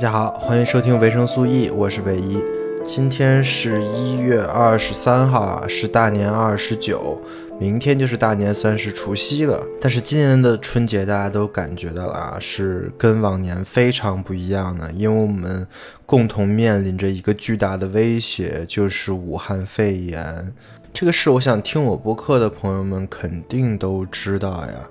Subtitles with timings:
[0.00, 2.42] 大家好，欢迎收听维生素 E，我是唯一。
[2.86, 7.20] 今天是一月二十三号，是大年二十九，
[7.58, 9.62] 明天就是大年三十除夕了。
[9.78, 15.66] 但是今年的春节大家都感觉到了啊，是跟往年非常不一样的，因为我们
[16.06, 20.54] 共同面临着一个巨大的威胁，就是武汉肺炎。
[20.94, 24.88] 这个事，我想听我播客的朋友们肯定都知道呀。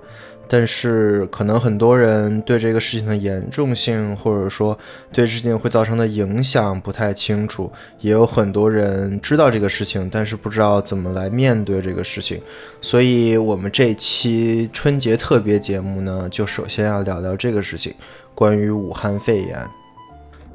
[0.52, 4.76] 但是可能很多人对这个事情的严重性，或者说
[5.12, 7.70] 对事情会造成的影响不太清楚，
[8.00, 12.42] 也有很多人知道这个事情，但是不知道怎么来面对这个事情。
[12.80, 17.94] 所以，我们这期春节特别节目呢，就首先要聊聊这个事情，
[18.34, 19.79] 关于武汉肺炎。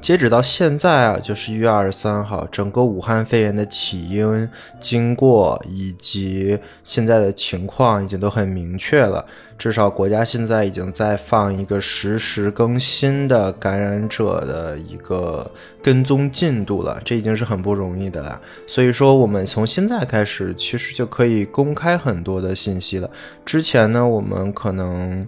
[0.06, 9.26] 截止到现在啊，就是一月二十三号，整个武汉肺炎的起因、经过以及现在的情况已经都很明确了。
[9.58, 15.50] 至少国家现在已经在放一个实时更新的感染者的一个
[15.82, 18.40] 跟踪进度了，这已经是很不容易的了。
[18.68, 23.10] 所以说，我们从现在开始，其实就可以公开很多的信息了。
[23.44, 25.26] 之前呢，我们可能。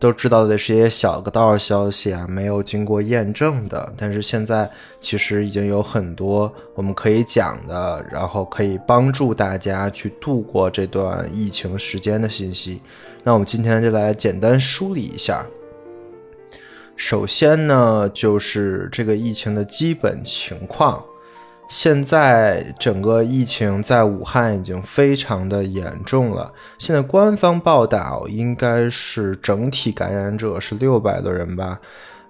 [0.00, 3.92] 都知道的是一些小个道消息啊，没有经过验证的。
[3.98, 12.80] 但是现在其实已经有很多我们可以讲的，然后可以帮助大家去度过这段疫情时间的信息。
[13.22, 15.44] 那我们今天就来简单梳理一下。
[16.96, 21.04] 首先呢，就是这个疫情的基本情况。
[21.70, 26.52] 现在整个疫情在武汉已经非常的严重了。
[26.78, 31.78] 现在官方报道应该是整体感染者是六百多人吧，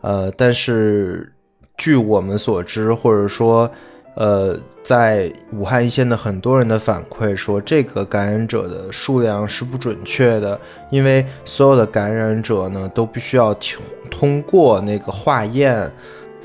[0.02, 1.32] 呃，但是
[1.78, 3.70] 据我们所知，或者说，
[4.14, 15.90] 呃，在武汉一线的很多人的反馈说，这个感染者的数量是不准确的，因为所有的感染者呢都必须要通通过那个化验。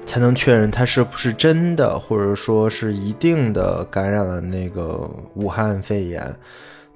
[0.05, 6.33] 才能确认他是不是真的，或者说是一定的感染了那个武汉肺炎。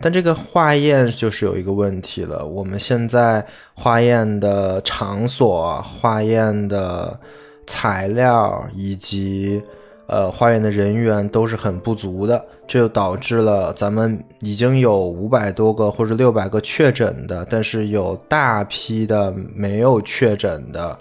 [0.01, 7.19] 但这个化验就是有一个问题了，我们现在化验的场所、化验的
[7.67, 9.61] 材料以及
[10.07, 20.97] 呃化验的人员都是很不足的，这就导致了咱们已经有五百多个或者六百个确诊的，但是有大批的没有确诊的。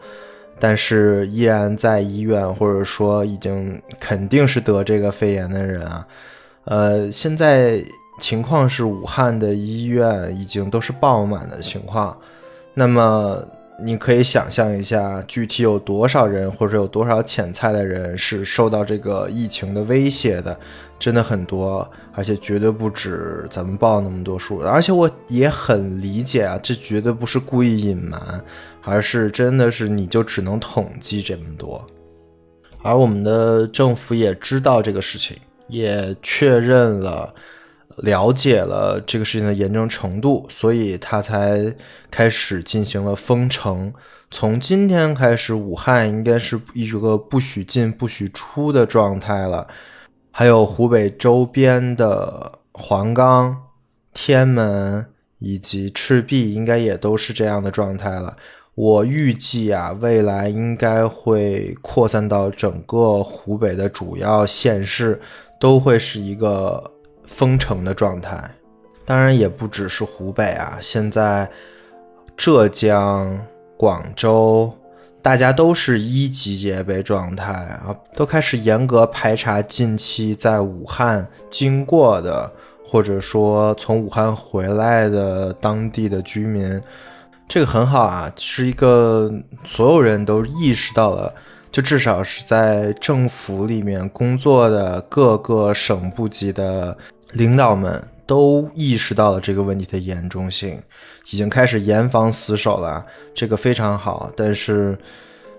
[0.60, 6.06] 但是依然在医院，或者说已经肯定是得这个肺炎的人啊，
[6.64, 7.82] 呃，现在
[8.20, 12.16] 情况是武汉的医院已经都是爆满的情况。
[12.74, 13.42] 那么
[13.80, 20.58] 你可以想象一下，具体有多少人或者有多少潜在的人是受到这个疫情的威胁的？
[20.98, 24.58] 真的很多，而且绝对不止咱们报那么多数。
[24.58, 28.20] 而且我也很理解啊，这绝对不是故意隐瞒。
[28.82, 31.86] 而是真的是你就只能统计这么多，
[32.82, 37.34] 而我们的政府也知道这个事情，也确认了、
[38.02, 41.74] 了解了这个事情的严重程度，所以他才
[42.10, 43.92] 开始进行了封城。
[44.30, 49.66] 从今天开始，武汉应该是一个不许进、不许出的状态了。
[50.30, 53.56] 还有湖北周边的黄冈、
[54.12, 55.06] 天门
[55.38, 58.36] 以及赤壁，应该也都是这样的状态了。
[58.74, 65.20] 我预计啊，未来应该会扩散到整个湖北的主要县市，
[65.58, 66.92] 都会是一个
[67.28, 68.42] 封城的状态。
[69.04, 71.48] 当然，也不只是湖北啊，现在
[72.36, 73.38] 浙江、
[73.76, 74.72] 广州，
[75.22, 82.52] 大家都是一级戒备状态啊，都开始严格排查近期在武汉经过的，
[82.84, 86.80] 或者说从武汉回来的当地的居民。
[87.48, 89.32] 这个很好啊，是一个
[89.64, 91.34] 所有人都意识到了，
[91.72, 96.94] 就至少是在政府里面工作的各个省部级的
[97.32, 100.82] 领导们都意识到了这个问题的严重性，
[101.30, 103.04] 已经开始严防死守了。
[103.34, 104.98] 这个非常好，但是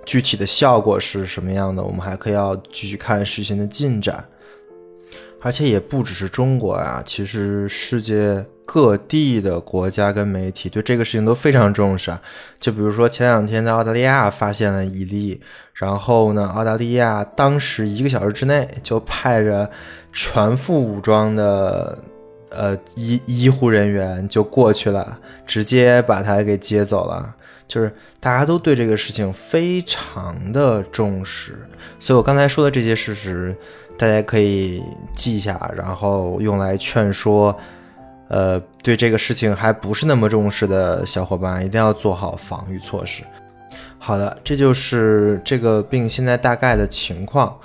[0.06, 4.24] 具体的效果是什么样的，我们还可以要继续看事情的进展。
[5.42, 8.46] 而且也不只是中国啊，其实世界。
[8.72, 12.22] 各地的国家跟媒体对这个事情都非常重视啊，
[12.60, 15.42] 就比如说前两天在澳大利亚发现了一例，
[15.74, 19.68] 然后呢，澳大利亚当时一个小时之内就派着
[20.14, 21.98] 全副武装的
[22.52, 25.18] 呃医医护人员就过去了，
[25.48, 27.36] 直接把他给接走了。
[27.68, 31.68] 就是大家都对这个事情非常的重视，
[32.00, 33.56] 所以我刚才说的这些事实，
[33.98, 34.84] 大家可以
[35.16, 37.58] 记一下，然后用来劝说。
[38.30, 43.24] 呃，对这个事情还不是那么重视的小伙伴，一定要做好防御措施。
[43.98, 47.58] 好的，这就是这个病现在大概的情况。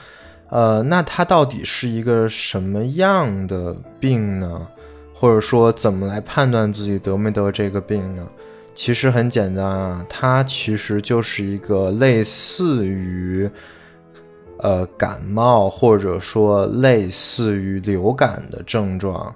[0.48, 4.66] 呃，那它到底是一个什么样的病呢？
[5.12, 8.26] 或者说，怎么来判断自己得没得这个病呢？
[8.74, 13.48] 其实很简单啊，它其实就是一个类似于，
[14.58, 19.34] 呃，感冒或者说类似于流感的症状。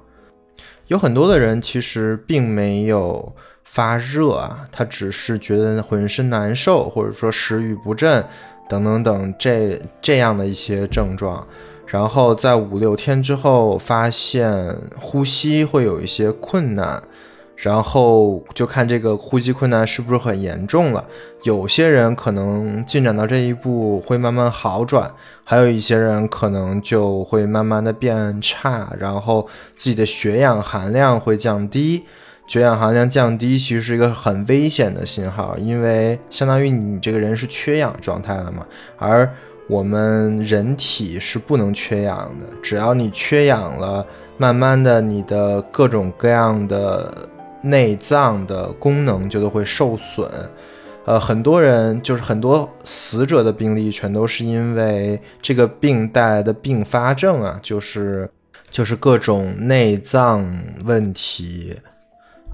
[0.89, 3.33] 有很多的人其实并没有
[3.65, 8.23] 发热啊，他只是觉得浑身难受，或者说食欲不振。
[8.71, 11.49] 等等等，这这样的一些症状，
[11.87, 17.03] 然后在五六天之后发现呼吸会有一些困难，
[17.61, 21.05] 然后就看这个呼吸困难是不是很严重了。
[21.43, 25.11] 有些人可能进展到这一步会慢慢好转，
[25.43, 32.05] 还有一些人可能就会慢慢的变差，然后自己的血氧含量会降低。
[32.47, 38.65] 血氧含量降低其实是一个很危险的信号，因为相当于你这个人是缺氧状态了嘛。
[38.97, 39.29] 而
[39.69, 44.07] 我们人体是不能缺氧的，只要你缺氧了，
[44.39, 47.29] 慢慢的你的各种各样的
[47.63, 50.31] 内脏的功能就都会受损。
[51.05, 58.31] 呃，很多人就是很多死者的病例全都是因为这个病带来的并发症啊，就是
[58.71, 60.47] 就是各种内脏
[60.85, 61.75] 问题。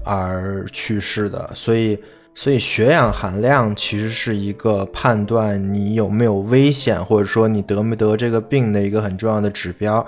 [0.07, 1.99] 而去世的，所以，
[2.37, 10.05] 所以血氧含量其实是一个判断你有没有危险，或者说你得没得这个病的一个很重要的指标。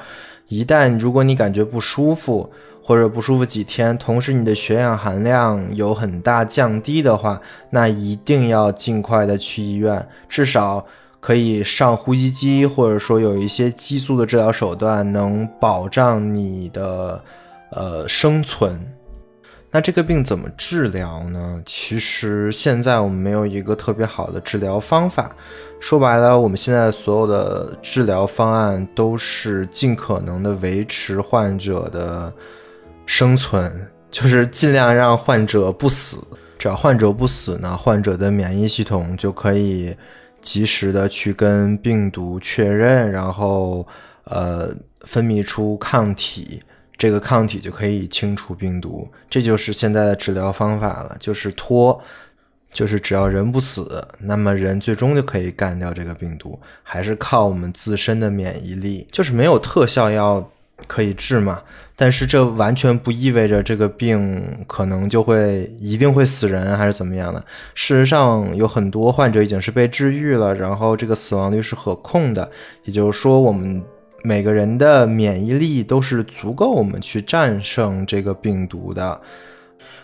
[0.50, 2.52] 一旦如果你感觉不舒服，
[2.84, 10.86] 或者不舒服几天，同时你的血氧含量有很大降低的话，那一定要尽快的去医院，至少
[11.20, 17.22] 可以上呼吸机，或者说有一些激素的治疗手段能保障你的
[17.72, 18.80] 呃生存。
[19.78, 21.62] 那这个病怎么治疗呢？
[21.64, 25.36] 其实现在我们没有一个特别好的治疗方法。
[25.80, 32.34] 说白了，我们现在所有的治疗方案都是尽可能的维持患者的
[33.06, 33.72] 生存，
[34.10, 36.18] 就是尽量让患者不死。
[36.58, 39.96] 只要患者不死呢，患者的免疫系统就可以
[40.42, 43.88] 及时的去跟病毒确认，然后
[44.24, 44.72] 呃
[45.02, 46.64] 分泌出抗体。
[46.98, 52.02] 这个抗体就可以清除病毒，这就是现在的治疗方法了，就是拖，
[52.74, 60.50] 就是只要人不死，那么人最终就可以干掉这个病毒，还是靠我们自身的免疫力，就是没有特效药
[60.88, 61.62] 可以治嘛。
[61.96, 67.40] 但是这完全不意味着这个病可能就会一定会死人还是怎么样的。
[67.76, 72.50] 事实上，有很多患者已经是被治愈了，然后这个死亡率是可控的，
[72.86, 73.84] 也就是说我们。
[74.28, 79.22] 每个人的免疫力都是足够我们去战胜这个病毒的，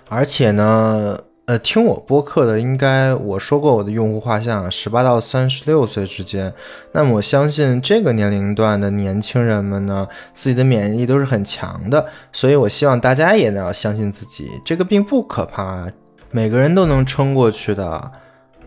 [0.08, 6.53] 而且呢，呃，听我播客的应该我说过我的用户画像，十八到三十六岁之间。
[6.94, 15.92] 那么我相信这个年龄段的年轻人们呢，自己的免疫力都是很强的，所以我希望大家也要相信自己，这个病不可怕，
[16.32, 18.10] 每个人都能撑过去的。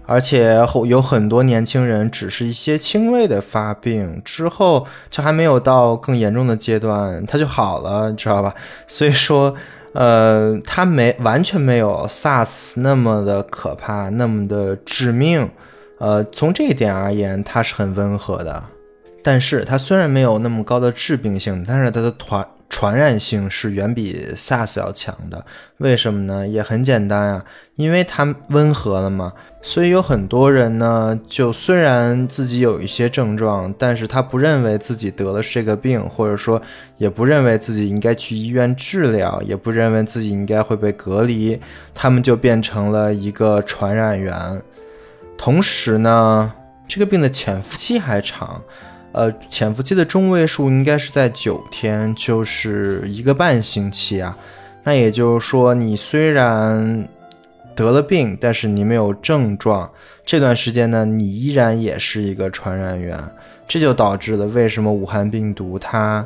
[0.06, 8.54] 而且有很多年轻人只是一些轻微的发病之后，就还没有到更严重的阶段，他就好了，你知道吧？
[8.86, 9.54] 所以说，
[9.92, 15.50] 呃，他没完全没有 SARS 那么的可怕，那么的致命。
[15.98, 18.62] 呃，从这一点而言，它是很温和的。
[19.22, 22.46] 但是它虽然没有那么高的致病性，但是它的团。
[22.68, 25.46] 传染性是远比 SARS 要强的，
[25.78, 26.46] 为什么呢？
[26.46, 27.44] 也很简单啊，
[27.76, 29.32] 因为它温和了嘛。
[29.62, 36.60] 所以有很多人呢，就虽然自己有一些症状，但是他不认为自己得了这个病，或者说
[36.98, 41.60] 也不认为自己应该去医院治疗，也不认为自己应该会被隔离，
[41.94, 44.62] 他们就变成了一个传染源。
[45.36, 46.52] 同时呢，
[46.86, 48.62] 这个病的潜伏期还长。
[49.16, 54.36] 呃，潜伏期的中位数应该是在九天，就是一个半星期啊。
[54.84, 57.08] 那也就是说，你虽然
[57.74, 59.90] 得了病，但是你没有症状，
[60.26, 63.18] 这段时间呢，你依然也是一个传染源。
[63.66, 66.24] 这就导致了为什么武汉病毒它。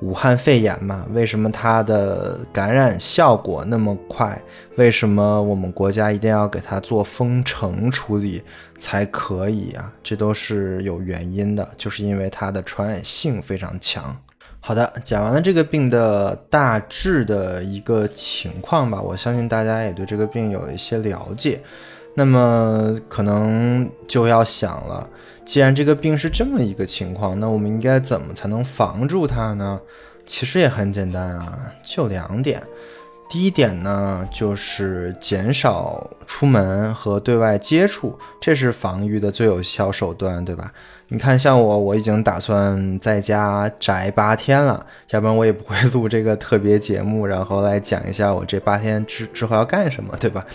[0.00, 4.40] 武汉肺炎嘛，为什么它的感染效果那么快？
[4.76, 8.42] 为什么我们国家一定要给它做封城处理
[8.78, 9.92] 才可以啊？
[10.02, 14.16] 这都是有原因的，就是因为它的传染性非常强。
[14.58, 21.60] 好的，讲完了这个病的大致的一个情况吧，我相信大家也对这个病有一些了解。
[22.14, 25.06] 那么可能就要想了。
[25.50, 29.80] 既然这个病是这么一个情况，那我们应该怎么才能防住它呢？
[30.24, 32.62] 其实也很简单啊，就两点。
[33.28, 40.72] 第一点呢，就是减少出门和对外接触，这是防御的最有效手段，对吧？
[41.08, 50.46] 你看，像我，我已经打算在家宅八天了，要不然我也不会录这个特别节目，然后来讲一下我这八天之之后要干什么，对吧？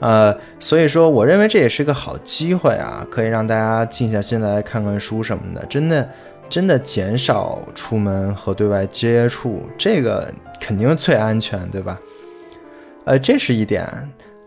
[0.00, 6.08] 呃，所以说，我认为这也是个好机会啊，可以让大家静下心来看看书什么的，真的，
[6.48, 11.98] 真的减少出门和对外接触，这个肯定最安全，对吧？
[13.04, 13.86] 呃，这是一点。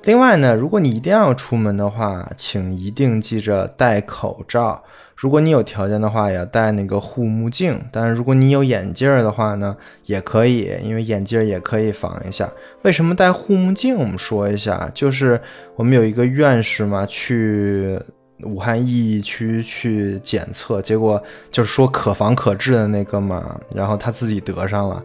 [0.04, 4.82] 另外呢，如果你一定要出门的话，请一定记着戴口罩。
[5.22, 7.80] 如果你有条件的话，也要戴那个护目镜。
[7.92, 12.52] 但是如果你有眼镜的话呢，也可以，因为眼镜也可以防一下。
[12.82, 13.96] 为什么戴护目镜？
[13.96, 15.40] 我们说一下，就是
[15.76, 18.00] 我们有一个院士嘛，去
[18.46, 25.04] 武汉疫区去检测，结果就是说可防可治的那个嘛，然后他自己得上了。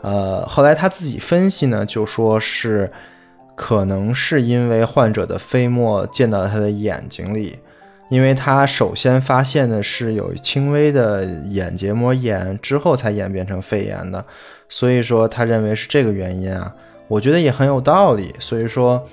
[0.00, 2.90] 呃，后来他自己分析呢，就说是。
[3.60, 7.58] 可能是因为患者的飞沫溅到了他的眼睛里，
[8.08, 14.24] 因为他首先发现的是有轻微的眼结膜炎，之后才演变成肺炎的，
[14.68, 16.74] 所以说他认为是这个原因啊，
[17.06, 18.34] 我觉得也很有道理。
[18.38, 19.06] 所以说，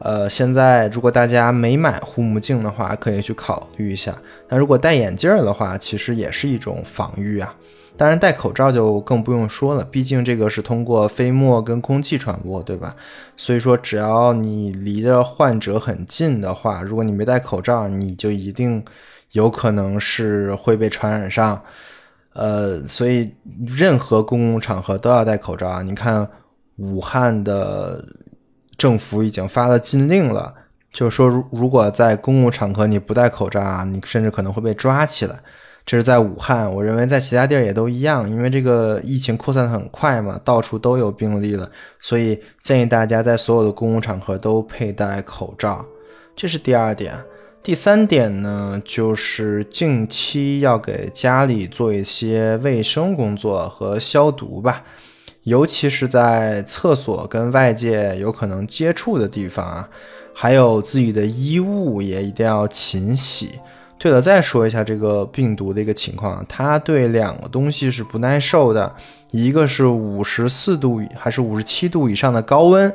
[0.00, 4.16] 呃，现在如果大家没买护目镜的话，可以去考虑一下。
[4.48, 7.54] 那如果戴眼镜的话，其实也是一种防御啊。
[7.96, 12.96] 当然，戴口罩就更不用说了，毕竟这个是通过飞沫跟空气传播，对吧？
[13.36, 18.82] 所以说，只要你离着患者很近的话，如果你没戴口罩，你就一定
[19.32, 21.62] 有可能是会被传染上。
[22.32, 23.30] 呃，所以
[23.66, 25.82] 任何公共场合都要戴口罩啊！
[25.82, 26.26] 你看，
[26.76, 28.02] 武汉的
[28.78, 30.54] 政府已经发了禁令了，
[30.90, 35.38] 就是说，如如果在公共场合你不戴口罩啊，你甚至可能会被抓起来。
[35.84, 41.70] 这是在武汉，我认为在其他地儿也都一样，因为这个疫情扩散很快嘛，到处都有病例了，
[42.00, 45.84] 所以建议大家在所有的公共场合都佩戴口罩。
[46.36, 47.14] 这是第二点。
[47.64, 54.84] 第三点呢，就是近期要给家里做一些卫生工作和消毒吧，
[55.42, 59.88] 尤其是在厕所跟外界有可能接触的地方啊，
[60.34, 63.60] 还有自己的衣物也一定要勤洗。
[64.02, 68.92] 对了，再说一下这个病毒的一个情况，它对两个东西是不耐受的，
[69.30, 72.92] 一个是五十四度还是五十七度以上的高温，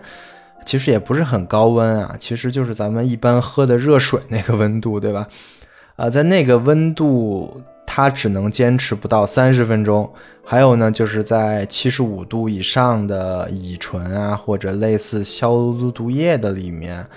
[0.66, 5.26] 其实也不是很高温啊，其实就是咱们一般喝的热水那个温度，对吧？
[5.96, 10.12] 啊，在那个温度，它只能坚持不到三十分钟。
[10.44, 17.08] 还有呢，就是在七十五度以上的乙醇啊，或者类似消毒液的里面。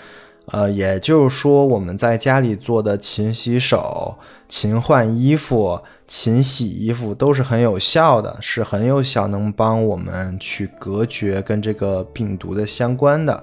[0.53, 4.17] 呃，也就是说，我们在家里做的勤洗手、
[4.49, 13.41] 勤换衣服、勤洗衣服都是很有效的，是很有效，能帮我们去隔绝跟这个病毒的相关的。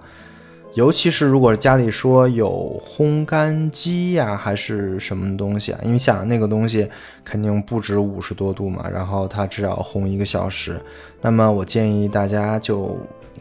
[0.73, 5.79] 尤其是如果家里说有烘干机呀，还是什么东西啊？
[5.83, 6.89] 因为想那个东西
[7.23, 10.79] 肯定不止五十多度嘛，然后它只要烘一个小时，
[11.21, 12.97] 那么我建议大家就。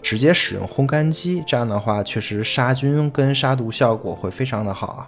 [0.06, 5.02] 直接使用烘干机，这样的话确实杀菌跟杀毒效果会非常的好啊。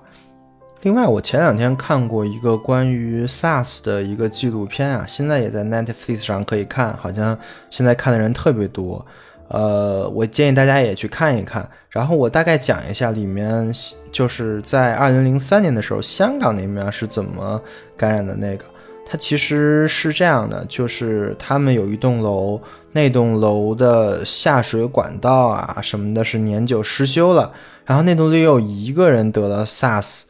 [0.82, 7.38] 另外，我前两天看过一个关于 SARS 的一个纪录片啊，现在也在 Netflix 上可以看，好像
[7.70, 9.06] 现在看的人特别多。
[9.46, 11.70] 呃，我建议大家也去看一看。
[11.90, 13.72] 然后我大概讲一下里面，
[14.10, 17.62] 就是在二零零三年的时候，香港那边是怎么
[17.96, 18.64] 感染的那个。
[19.10, 22.60] 它其实是这样的，就是他们有一栋楼，
[22.92, 27.50] 那栋楼的下水管道啊什么的是年久失修了，
[27.86, 30.24] 然后那栋楼有一个人得了 SARS，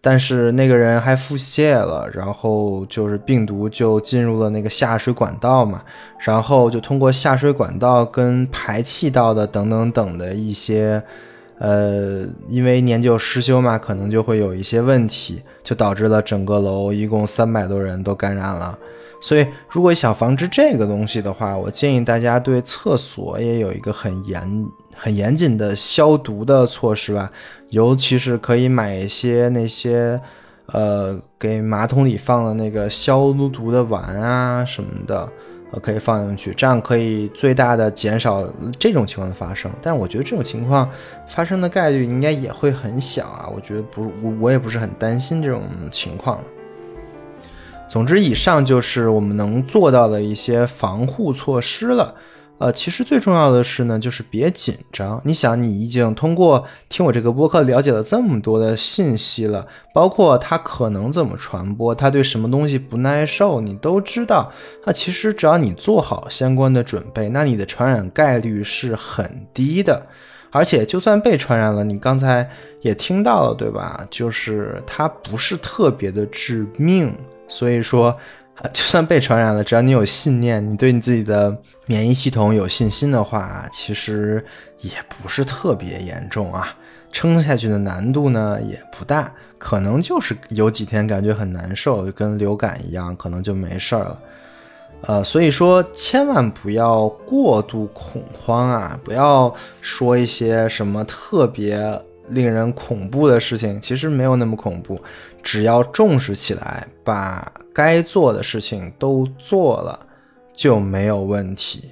[0.00, 5.82] 但是那个人还腹泻了，然后就是病毒就进入了那个下水管道嘛，
[6.20, 11.02] 然后就通过下水管道跟排气道的等等等的一些。
[11.60, 18.78] 呃，因为年久失修嘛，可能就会有一些问题，就导致了整个楼一共三百多人都感染了。
[19.20, 27.30] 所以，如果想防止这个东西的话，我建议大家对厕所也有一个很严、很严谨的消毒的措施吧。
[27.68, 30.18] 尤其是可以买一些那些，
[30.72, 35.28] 呃，给马桶里放的那个消毒的丸啊什么的。
[35.72, 38.44] 呃，可以放进去，这样可以最大的减少
[38.78, 39.70] 这种情况的发生。
[39.80, 40.88] 但是我觉得这种情况
[41.28, 43.48] 发生的概率应该也会很小啊。
[43.54, 46.40] 我觉得不，我我也不是很担心这种情况。
[47.88, 52.14] 总之，以上就是我们能做到的一些防护措施了。
[52.60, 55.18] 呃，其实最重要的是呢，就是别紧张。
[55.24, 64.52] 你想，你已经通过听我这个播客了解了这么多的信息了，包括它可能怎么传播，它对什么东西不耐受，你都知道。
[64.84, 70.06] 那其实只要你做好相关的准备，那你的传染概率是很低的。
[70.50, 72.46] 而且就算被传染了，你刚才
[72.82, 74.06] 也听到了，对吧？
[74.10, 77.10] 就是它不是特别的致命，
[77.48, 78.14] 所以说。
[78.72, 84.44] 就算被传染了，只要你有信念，你对你自己的免疫系统有信心的话，其实
[84.80, 86.76] 也不是特别严重啊。
[87.12, 94.18] 撑下去的难度呢也不大，可能就是有几天感觉很难受，就跟流感一样，可能就没事儿了。
[95.02, 102.00] 呃，所以说千万不要过度恐慌啊，不要说一些什么特别。
[102.28, 105.02] 令人恐怖的事情其实没有那么恐怖，
[105.42, 110.06] 只要重视起来，把该做的事情都做了，
[110.52, 111.90] 就没有问题。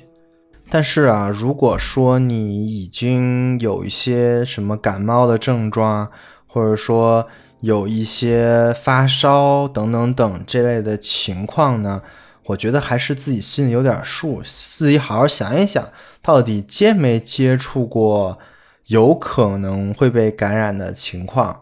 [0.69, 6.11] 但是啊，如果说你已经有一些什么感冒的症状，
[6.47, 7.27] 或者说
[7.61, 12.03] 有一些发烧等等等这类的情况呢，
[12.47, 15.89] 我觉得还是自己心里有点数，自己好好想一想，
[16.21, 18.39] 到底接没接触过。
[18.87, 21.61] 有可能会被感染的情况，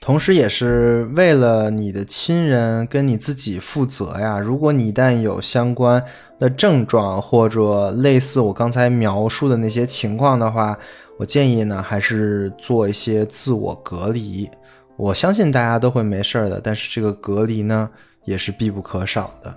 [0.00, 4.38] 同时也是为了你的亲人跟你自己负责呀。
[4.38, 6.02] 如果你一旦有相关
[6.38, 10.76] 的症状或者类似我刚才描述的那些情况的话，
[11.18, 14.48] 我建议呢还是做一些自我隔离。
[14.96, 17.88] 我相信大家都会没事儿的，但是这个隔离呢
[18.24, 19.54] 也是必不可少的。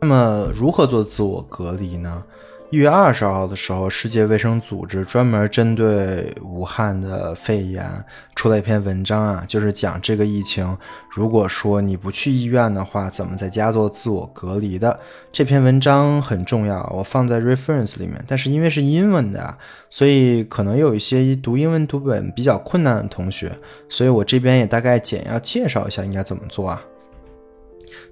[0.00, 2.22] 那么如何做自我隔离呢？
[2.68, 7.88] 一月二十号的时候，世界卫生组织专门针对武汉的肺炎
[8.34, 10.76] 出了一篇文章啊，就是讲这个疫情，
[11.08, 14.98] 如果说你不去医院的话，怎么在家做自我隔离的？
[15.30, 19.56] 这篇文章很重要，我放在 reference 里面，但是因为是英文的，
[19.88, 23.52] 所以可能有一些读英文读本比较困难的同学，
[23.88, 26.82] 所以我这边也大概简要介绍一下应该怎么做啊。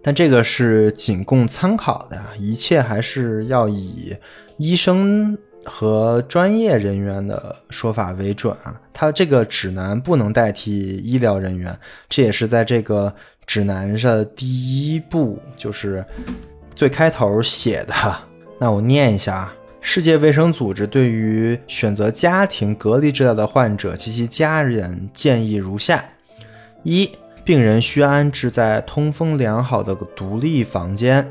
[0.01, 4.15] 但这个是仅供参考的，一切还是要以。
[4.57, 11.77] 医生和专业人员的说法为准啊，他这个指南不能代替医疗人员，
[12.09, 13.13] 这也是在这个
[13.47, 16.05] 指南的第一步，就是
[16.75, 17.95] 最开头写的。
[18.59, 26.05] 那我念一下：世界卫生组织对于选择家庭隔离治疗的患者及其家人建议如下：
[26.85, 27.11] 一、
[27.43, 31.25] 病人需安置在通风良好的独立房间；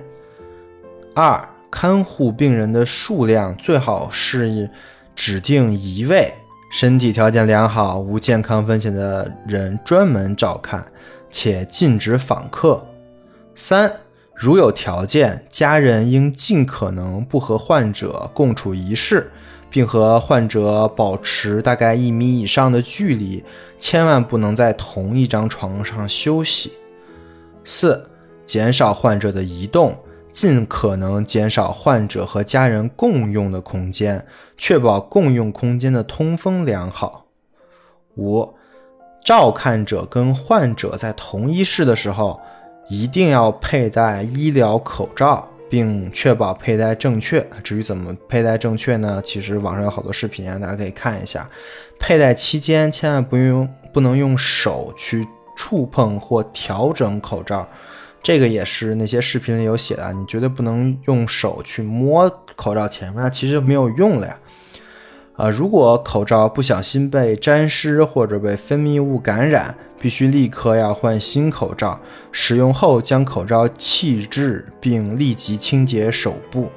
[1.15, 4.69] 二、看护病人的数量最好是
[5.15, 6.31] 指定一位
[6.71, 10.85] 身体条件良好、无健康风险的人专门照看，
[11.31, 12.85] 且禁止访客。
[13.55, 13.91] 三，
[14.35, 19.31] 如有条件，家人应尽可能不和患者共处一室，
[19.71, 23.43] 并和患者保持大概一米以上的距离，
[23.79, 26.73] 千万不能在同一张床上休息。
[27.63, 28.07] 四，
[28.45, 29.97] 减少患者的移动。
[30.33, 34.25] 尽可能减少患者和家人共用的空间，
[34.57, 37.27] 确保共用空间的通风良好。
[38.17, 38.55] 五，
[39.23, 42.41] 照看者跟患者在同一室的时候，
[42.89, 47.47] 一定要佩戴医疗口罩，并确保佩戴正确。
[47.63, 49.21] 至于怎么佩戴正确呢？
[49.23, 51.47] 其实网上有好多视频啊，大家可以看一下。
[51.99, 57.67] 佩戴期间千万不用不能用手去触碰或调整口罩。
[58.23, 64.39] 这个也是那些视频里有写的，你绝对不能用手去摸口罩前面，那其实没有用了呀。
[65.35, 71.99] 啊，如果口罩不小心被沾湿或者被分泌物感染，必须立刻要换新口罩。
[72.31, 76.71] 使用后将口罩弃置，并立即清洁手部。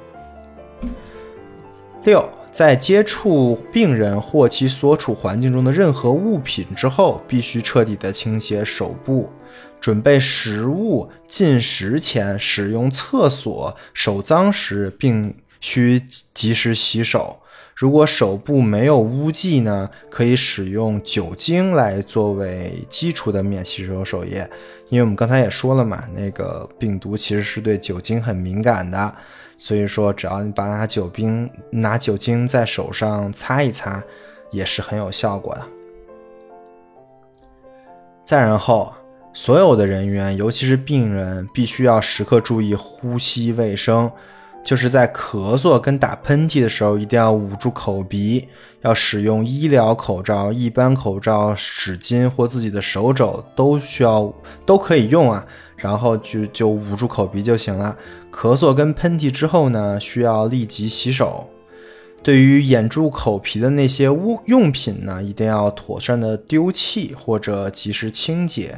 [2.03, 2.27] 六。
[2.57, 9.31] 在接触病人或其所处环境中的任何物品之后，必须彻底的清洁手部。
[9.79, 16.01] 准备食物、进食前、使用厕所、手脏时，并需
[16.33, 17.37] 及时洗手。
[17.75, 24.49] 如果手部没有污迹呢，可以使用酒精来作为基础的免洗手手液。
[24.89, 29.13] 因为我们刚才也说了嘛，那个病毒其实是对酒精很敏感的。
[29.57, 34.03] 所以说，只要你把拿酒冰拿酒精在手上擦一擦，
[34.51, 35.63] 也是很有效果的。
[38.23, 38.93] 再然后，
[39.33, 44.11] 所有的人员，尤其是病人，必须要时刻注意呼吸卫生。
[44.67, 48.49] 就是在咳嗽跟打喷嚏的时候，一定要捂住口鼻，
[48.81, 54.29] 要使用医疗口罩、一般口罩、纸巾或自己的手肘都需要
[54.65, 55.45] 都可以用啊。
[55.77, 57.95] 然后就就捂住口鼻就行了。
[58.29, 61.47] 咳嗽跟喷嚏之后呢，需要立即洗手。
[62.21, 68.77] 对于掩住口皮的那些物用品呢，一定要妥善的丢弃或者及时清洁。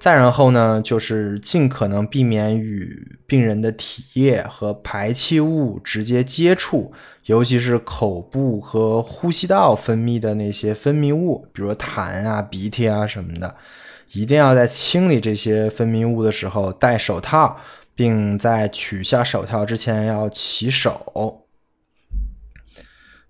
[0.00, 6.90] 再然后呢，就是尽可能避免与病人的体液和排气物直接接触，
[7.26, 13.54] 尤其是口部和呼吸道分泌的那些分泌物，比如痰啊、鼻涕啊什么的，
[14.12, 17.58] 一定要在清理这些分泌物的时候戴手套，
[17.94, 21.44] 并在取下手套之前要洗手。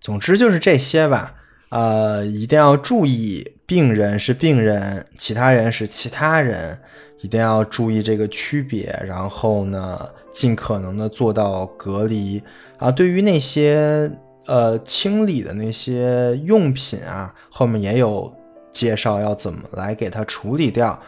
[0.01, 1.35] 总之就是这些吧。
[1.71, 6.79] 呃，一定要注意，病人是病人，其他人是其他人，
[7.21, 8.93] 一定要注意这个区别。
[9.07, 12.43] 然后呢，尽可能的做到隔离
[12.79, 12.91] 啊。
[12.91, 14.11] 对于那些
[14.47, 18.33] 呃清理的那些用品啊，后面也有
[18.73, 21.01] 介绍要怎么来给它处理掉。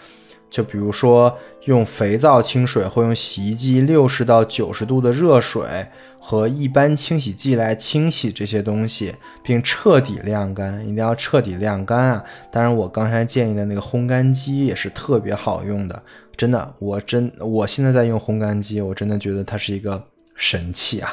[0.52, 5.88] 就比如说用肥皂清水，或用洗衣机六十到九十度的热水。
[6.24, 9.12] 和一般清洗剂来清洗这些东西，
[9.42, 12.24] 并彻底晾干，一定要彻底晾干啊！
[12.48, 16.00] 当然，我刚才建议的那个烘干机也是特别好用的，
[16.36, 20.00] 真的，我真我现在在用烘干机，我真的觉得它是一个
[20.36, 21.12] 神器啊！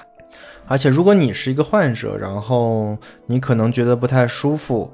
[0.67, 4.93] 而且，如果你是一个患者，然后你可能觉得不太舒服，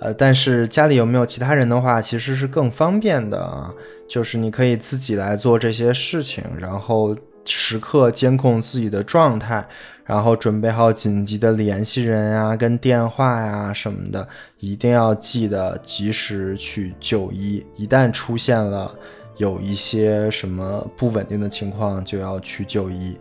[0.00, 3.74] 呃，但是家里有没有其他人的话，其实是更方便的，
[4.08, 7.16] 就是你可以自己来做这些事情，然后。
[7.50, 9.66] 时刻监控自己的状态，
[10.04, 17.64] 然后准备好紧急的联系人啊，跟电话呀什么的，一定要记得及时去就医。
[17.74, 18.94] 一旦出现了
[19.38, 23.16] 有一些什么不稳定的情况，就要去就医。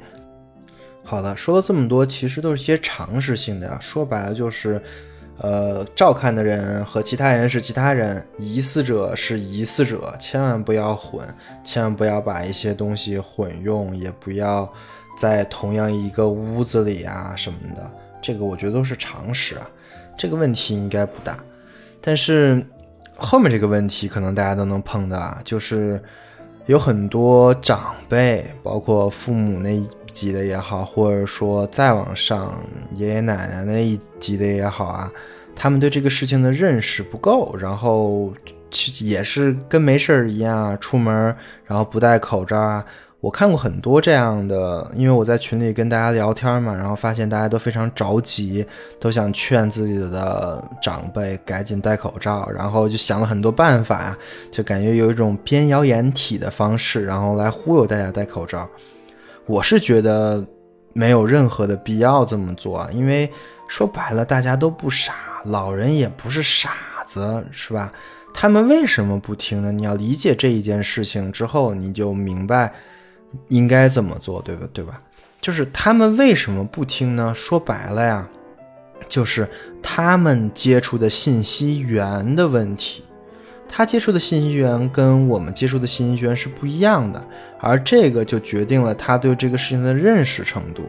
[1.05, 3.77] 好了，说了这么多，其实都是些常识性的呀。
[3.79, 4.81] 说白了就是。
[5.39, 11.27] 呃，照看的人和其他人是其他人，疑似者是疑似者，千万不要混，
[11.63, 14.67] 千万不要把一些东西混用，也不要
[15.17, 19.69] 在同样一个屋子里啊什么的，这个我觉得都是常识啊，
[20.17, 21.37] 这个问题应该不大。
[22.01, 22.65] 但是
[23.15, 26.01] 后面这个问题可能大家都能碰到啊，就是
[26.65, 29.79] 有很多长辈，包括父母那
[30.11, 32.53] 级的也好，或者说再往上
[32.95, 35.11] 爷爷奶奶那一级的也好啊，
[35.55, 38.33] 他们对这个事情的认识不够，然后
[39.01, 42.85] 也是跟没事儿一样出门，然后不戴口罩啊。
[43.19, 48.63] 我看过很多这样的，因为我在群里跟大家聊天嘛，然后发现大家都非常着急，
[48.99, 54.15] 都想劝自己的长辈赶紧戴口罩，然后就想了很多办法，
[54.51, 58.69] 就感觉有一种编谣言体的方式，然后来忽悠大家戴口罩。
[59.47, 60.45] 我是觉得
[60.93, 63.31] 没有任何的必要这么做啊，因为
[63.67, 65.13] 说白了，大家都不傻，
[65.45, 66.71] 老人也不是傻
[67.05, 67.91] 子，是吧？
[68.33, 69.71] 他们为什么不听呢？
[69.71, 72.73] 你要理解这一件事情之后，你就明白
[73.47, 74.67] 应该怎么做，对吧？
[74.73, 75.01] 对吧？
[75.39, 77.33] 就是他们为什么不听呢？
[77.33, 78.27] 说白了呀，
[79.07, 79.49] 就是
[79.81, 83.03] 他们接触的信息源的问题。
[83.69, 87.23] 他接触的信息源跟我们接触的信息源是不一样的，
[87.59, 90.83] 而这个就决定了他对这个事情的认识程度。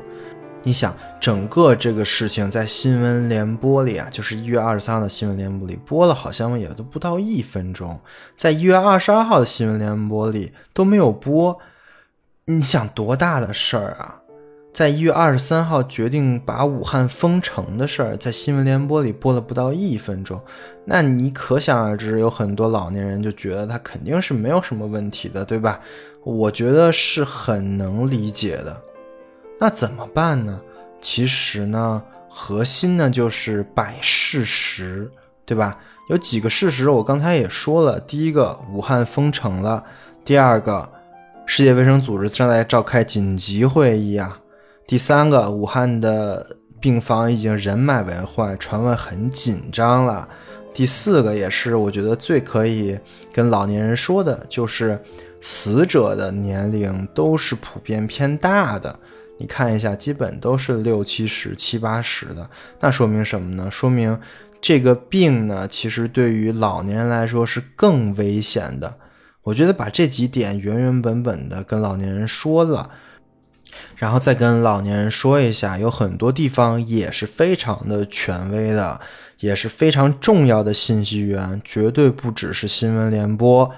[0.64, 8.01] 你想，整个这个事情在新闻联播里啊，就是一月二十三号的新闻联播里播了，好像也都不到一分钟，
[8.37, 11.59] 在一月二十二号的新闻联播里都没有播。
[12.47, 14.21] 你想多大的事儿啊？
[14.72, 20.40] 在一月二十三号决定把武汉封城的事儿，在新闻联播里播了不到一分钟，
[20.85, 25.81] 那你可想而知，有很多老年人就觉得他肯定是没有什么问题的，对吧？
[26.22, 28.81] 我觉得是很能理解的。
[29.59, 30.61] 那怎么办呢？
[31.00, 35.11] 其实呢，核心呢就是摆事实，
[35.44, 35.76] 对吧？
[36.09, 39.83] 有几个事实，我刚才也说了，第一个，武汉封城了；
[40.24, 40.88] 第二个，
[41.46, 44.38] 世界卫生组织正在召开紧急会议啊。
[44.88, 50.27] 第三个，武汉的病房已经人满为患，传闻很紧张了。
[50.72, 52.98] 第四个，也是我觉得最可以
[53.31, 54.98] 跟老年人说的，就是
[55.42, 58.98] 死者的年龄都是普遍偏大的。
[59.37, 62.48] 你看一下，基本都是六七十、七八十的，
[62.81, 63.70] 那说明什么呢？
[63.70, 64.18] 说明
[64.59, 68.94] 这个病呢，其实对于老年人来说是更危险的。
[69.42, 72.88] 我觉得把这几点原原本本的跟老年人说了。
[73.96, 79.00] 然后再跟老年人说一下，有很多地方也是非常的权威的，
[79.40, 83.70] 也是非常重要的信息源，绝对不只是新闻联播。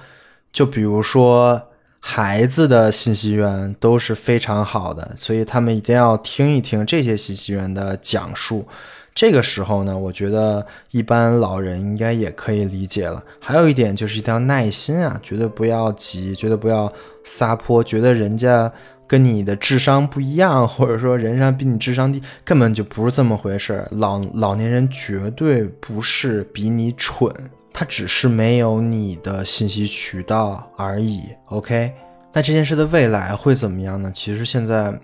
[0.52, 1.60] 就比如说
[1.98, 8.66] 孩子的信息源都是非常好的，所以他们一定要听一听这些信息源的讲述。
[9.14, 13.22] 这个时候呢，我觉得一般老人应该也可以理解了。
[13.40, 16.92] 还有一点就是一定要耐心啊，绝对不要急，绝对不要
[17.24, 18.70] 撒泼，觉得人家。
[19.10, 23.88] 跟你的智商不一样，或者说人家比你智商低，根本就不是这么回事儿。
[23.90, 27.28] 老老年人绝对不是比你蠢，
[27.72, 31.22] 他只是没有你的信息渠道而已。
[31.46, 31.92] OK，
[32.32, 34.12] 那这件事的未来会怎么样呢？
[34.14, 34.96] 其实现在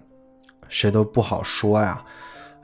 [0.68, 2.00] 谁都不好说呀。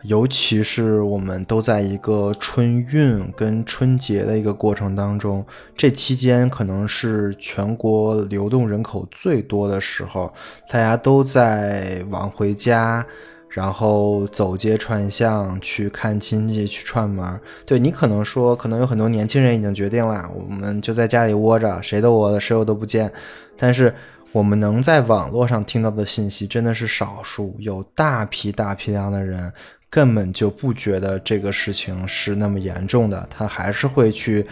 [0.05, 5.45] 尤其是我们都在一个春运跟春节的一个过程当中，
[5.77, 10.33] 这期间可能是全国流动人口最多的时候，
[10.69, 13.07] 大家都在往回家，
[13.49, 17.41] 然后走街串巷去看亲戚去串门。
[17.65, 23.13] 对你可能说，可能有很多年轻人已经决定了，我们就在家里窝着，谁都窝着，谁我都不见。
[23.57, 23.95] 但是
[24.33, 29.53] 我们能在网络上听到的信息真的是少数，有大批大批量的人。
[29.93, 34.47] 根本就不觉得这个事情是那么严重的，他还是会去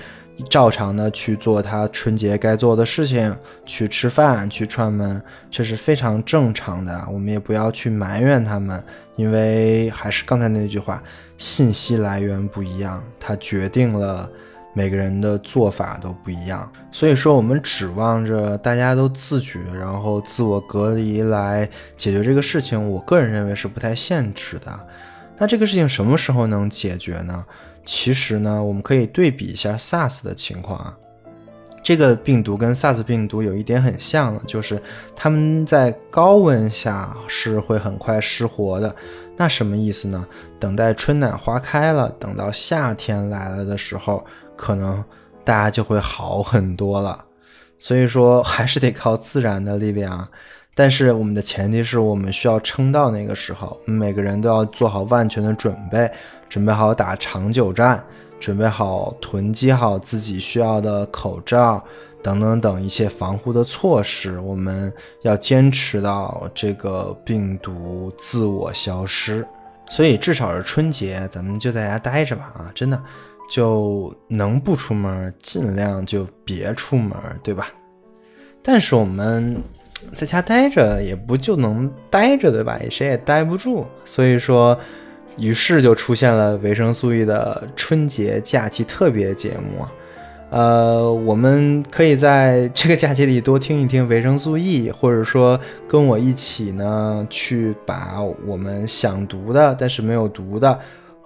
[0.50, 7.02] 照常的去做他春节该做的事情，去吃饭，去串门，这是非常正常的。
[7.10, 8.84] 我们也不要去埋怨他们，
[9.16, 11.02] 因为还是刚才那句话，
[11.38, 14.28] 信息来源不一样，它决定了
[14.74, 16.70] 每个人的做法都不一样。
[16.92, 24.78] 所以说，我们指望着大家都自觉，然后自我隔离来解决这个事情，我个人认为是不太现实的。
[25.40, 27.42] 那这个事情什么时候能解决呢？
[27.86, 30.94] 其实呢，我们可以对比一下 SARS 的情况啊。
[31.82, 34.80] 这个病毒跟 SARS 病毒有一点很像的，就是
[35.16, 38.94] 它们在高温下是会很快失活的。
[39.34, 40.26] 那什么意思呢？
[40.58, 44.22] 等待春暖花开了，等到夏天来了的时候，
[44.54, 45.02] 可能
[45.42, 47.24] 大家就会好很多了。
[47.78, 50.28] 所以说，还是得靠自然的力量。
[50.74, 56.10] 但是我们的前提是我们需要撑到那个时候，每个人都要做好万全的准备，
[56.48, 58.02] 准备好打长久战，
[58.38, 61.84] 准备好囤积好自己需要的口罩
[62.22, 64.38] 等等等一些防护的措施。
[64.40, 64.90] 我们
[65.22, 69.46] 要坚持到这个病毒自我消失。
[69.90, 72.70] 所以至少是春节，咱们就在家待着吧啊！
[72.74, 73.02] 真的，
[73.50, 77.66] 就能不出门尽量就别出门，对吧？
[78.62, 79.60] 但是我们。
[80.14, 82.78] 在家待着也不就能待着对吧？
[82.90, 84.78] 谁也待不住，所以说，
[85.38, 89.86] 于是就出现了维生素 E 的春节假期特别节目。
[90.50, 100.78] 呃，我们可以在 这个假期里多听一听维生素 E，或者说跟我一起呢，去把我们想读的但是没有读的，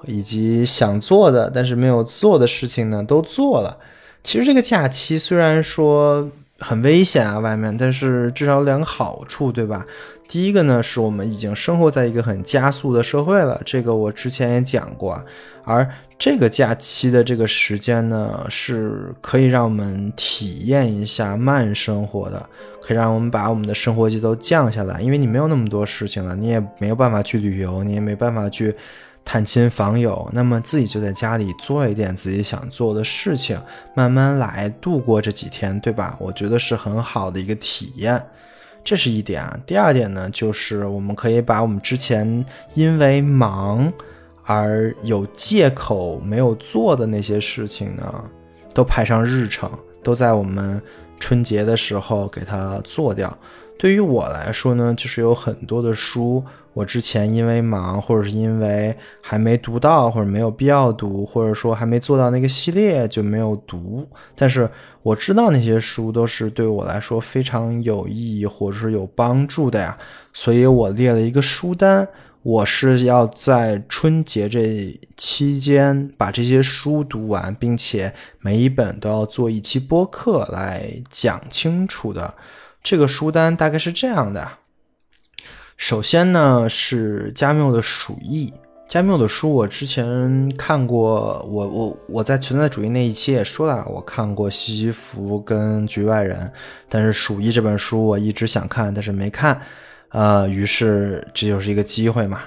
[0.05, 3.79] 以及想做的但是没有做的事情呢，都做了。
[4.23, 6.29] 其实这个假期虽然说。
[6.65, 9.87] 很危险啊，外面，但是至少有两个好处，对吧？
[10.27, 15.23] 第一个呢，是我们已经生活在一个很加速的社会了，这个我之前也讲过。
[15.65, 15.87] 而
[16.19, 22.49] 这个假期的这个时间呢，是可以让我们体验一下慢生活的，
[22.81, 28.75] 可以让我们把我们的生活节奏降下来，因为你没有那么多事情了，你也没有办法去旅游，你也没办法去。
[29.25, 33.59] 探亲访友，那么自己就在家里做一点自己想做的事情，
[33.95, 36.15] 慢慢来度过这几天，对吧？
[36.21, 38.23] 我觉得是很好的一个体验，
[38.85, 39.59] 这是一点啊。
[39.67, 43.91] 第二点呢，就是我们可以把我们之前因为忙
[44.45, 48.25] 而有借口没有做的那些事情呢，
[48.75, 49.71] 都排上日程，
[50.03, 50.81] 都在我们
[51.19, 53.35] 春节的时候给它做掉。
[53.79, 56.45] 对于我来说呢，就是有很多的书。
[56.75, 64.07] 我之前因为忙，或者是因为还没读到，或者没有必要读，或者说还没做到那个系列就没有读。
[64.35, 64.69] 但是
[65.03, 69.97] 我知道那些书都是对我来说非常有意义或者是有帮助的呀，
[70.33, 72.09] 所以我列了一个书单，
[72.43, 82.35] 我是要在春节这期间把这些书读完，并且每一本都要做一期播客来讲清楚的。
[82.83, 84.64] 这个书单大概是这样的。
[85.77, 88.47] 首先呢是加缪的《鼠疫》，
[88.89, 96.47] 加缪的书我之前看过，我我我在存在主义那一期也说了，我看过《西西弗》跟《局外人》，
[96.89, 99.61] 但是《鼠疫》这本书我一直想看，但是没看，
[100.11, 102.41] 呃，于是这就是一个机会嘛。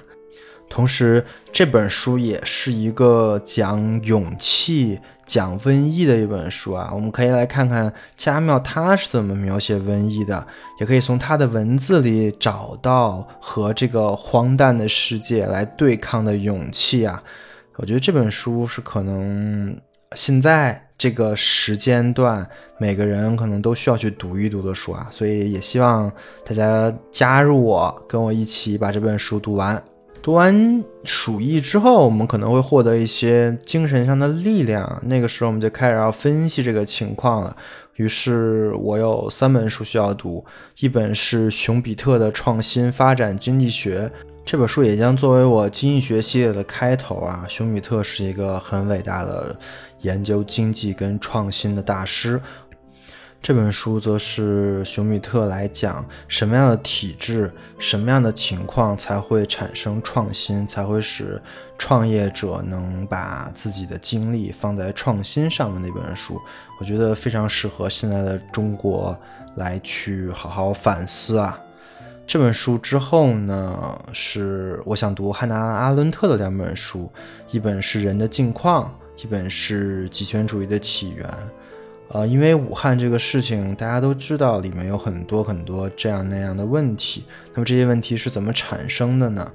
[0.70, 6.92] 同时，这本书也是一个讲勇气、讲瘟疫的一本书啊。
[6.94, 10.46] 我们可以来看看加缪他是怎么描写瘟疫的，
[10.80, 17.24] 也可以从他的文字里找到和这个荒诞的世界来对抗的勇气啊。
[17.78, 19.76] 我觉得这本书是可能
[20.16, 25.08] 现在这个时间段每个人可能都需要去读一读的书啊。
[25.10, 26.12] 所以也希望
[26.46, 29.82] 大家加入我，跟我一起把这本书读完。
[30.22, 30.54] 读完
[31.06, 35.02] 《鼠疫》之后，我们可能会获得一些精神上的力量。
[35.06, 37.56] 那个时候，我们就开始要分析这个情况了。
[37.96, 40.44] 于是我有三本书需要读，
[40.80, 44.02] 一本是熊彼特的《创新发展经济学》，
[44.44, 47.46] 这本书也将作为我经济学系列的开头啊。
[47.48, 49.58] 熊彼特是一个很伟大的
[50.02, 52.40] 研究经济跟创新的大师。
[53.40, 61.42] 这本书则是熊彼特来讲什么样的体制、什么样的情况才会产生创新，才会使
[61.78, 66.38] 创业者能把自己的精力放在创新上面那本书，
[66.80, 69.18] 我觉得非常适合现在的中国
[69.56, 71.58] 来去好好反思啊。
[72.26, 77.10] 这本书之后呢，是我想读汉娜·阿伦特的两本书，
[77.52, 81.26] 一本是《人的境况》，一本是《极权主义的起源》。
[82.10, 87.26] 呃，因为武汉这个事情，大家都知道里面有很多很多这样那样的问题。
[87.54, 89.52] 那么这些问题是怎么产生的呢？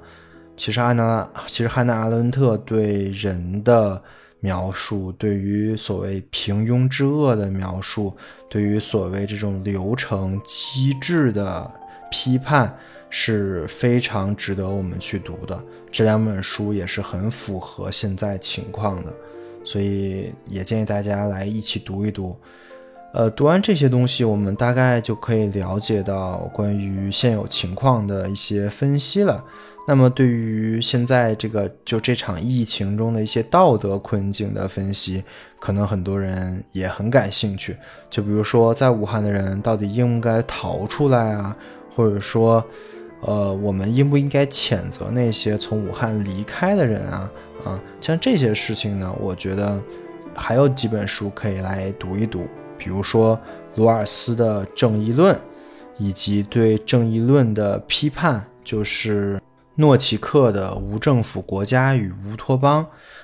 [0.55, 3.99] 其实汉娜，其实汉娜·阿伦特对人的
[4.39, 8.15] 描述，对于所谓平庸之恶的描述，
[8.49, 11.69] 对于所谓这种流程机制的
[12.11, 12.77] 批判，
[13.09, 15.59] 是非常值得我们去读的。
[15.91, 19.11] 这两本书也是很符合现在情况的。
[19.63, 22.35] 所以也建议大家来一起读一读，
[23.13, 29.43] 呃，读完这些东西，我们大概就可以了解到关于现有情况的一些分析了。
[29.85, 35.21] 那么，对于现在这个就这场疫情中的一些道德困境的分析，
[35.59, 37.75] 可能很多人也很感兴趣。
[38.09, 41.53] 就比如说，在武汉的人到底应该逃出来啊，
[41.93, 42.65] 或者说，
[43.25, 47.31] 呃，我们应不应该谴责那些从武汉离开的人啊？
[47.63, 49.81] 啊，像这些事情呢，我觉得
[50.35, 52.45] 还有几本书可以来读一读，
[52.77, 53.39] 比如说
[53.75, 55.33] 罗尔斯的《正义论》，
[55.97, 59.39] 以及对正义论的批判，就是
[59.75, 62.83] 诺奇克的《无政府国家与乌托邦》。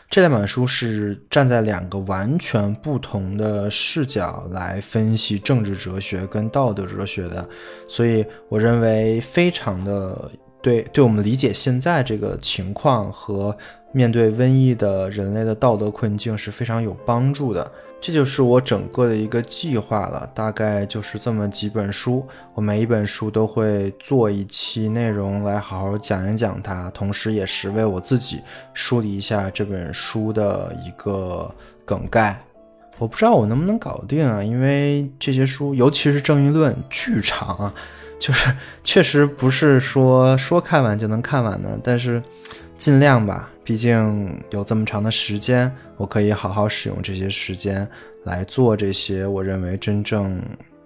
[0.10, 7.48] 这两本书是站在两个完全不同的视角来分析政治哲学跟道德哲学的，
[7.88, 10.32] 所以我认为非常的。
[10.62, 13.56] 对，对我们理解现在这个情况和
[13.94, 17.72] 面对瘟疫的人类的道德困境是非常有帮助的。
[18.02, 28.42] 这就是我整个的一个计划了，大概就是这么几本书，我每一本书都会做一期内容来好好讲一讲它，同时也是为我自己
[28.74, 31.54] 梳理一下这本书的一个
[31.86, 32.42] 梗概。
[32.98, 37.74] 我不知道我能不能搞定啊，因为这些书，尤其是《正义论》，巨长啊。
[38.20, 42.22] 就是 确实不是说说看完就能看完的，但是
[42.80, 47.86] 尽量吧，毕竟有这么长的时间，我可以好好使用这些时间
[48.24, 50.42] 来做这些我认为真正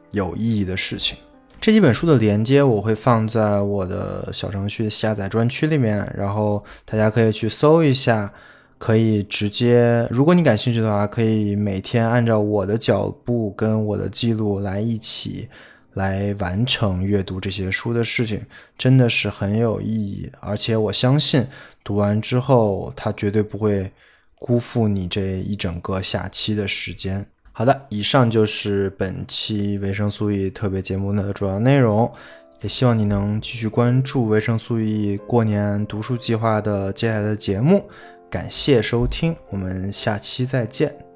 [0.09, 1.15] 有意义的事情。
[1.61, 8.33] 这几本书的连接我会放在我的小程序下载专区里面，然后大家可以去搜一下，
[8.79, 15.47] 可以直接，如果你感兴趣的话，可以每天按照我的脚步跟我的记录来一起。
[15.93, 18.41] 来完成阅读这些书的事情，
[18.77, 21.45] 真的是很有意义，而且我相信
[21.83, 23.91] 读完之后，它绝对不会
[24.35, 27.25] 辜负你这一整个下期的时间。
[27.51, 32.11] 好的，以上就是本期维生素 E 特别节目的主要内容，
[32.61, 37.87] 也希望你能继续关注维生素 E 过年读书计划的接下来的节目。
[38.29, 41.12] 感谢收听，我们下期再见。